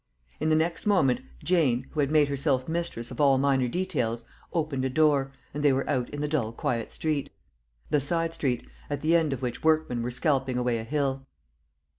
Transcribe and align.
In 0.39 0.49
the 0.49 0.55
next 0.55 0.87
moment 0.87 1.21
Jane 1.43 1.85
who 1.91 1.99
had 1.99 2.09
made 2.09 2.27
herself 2.27 2.67
mistress 2.67 3.11
of 3.11 3.21
all 3.21 3.37
minor 3.37 3.67
details 3.67 4.25
opened 4.51 4.83
a 4.83 4.89
door, 4.89 5.31
and 5.53 5.61
they 5.61 5.71
were 5.71 5.87
out 5.87 6.09
in 6.09 6.21
the 6.21 6.27
dull 6.27 6.51
quiet 6.53 6.89
street 6.91 7.29
the 7.91 7.99
side 7.99 8.33
street, 8.33 8.67
at 8.89 9.01
the 9.01 9.15
end 9.15 9.31
of 9.31 9.43
which 9.43 9.61
workmen 9.63 10.01
were 10.01 10.09
scalping 10.09 10.57
away 10.57 10.79
a 10.79 10.83
hill. 10.83 11.27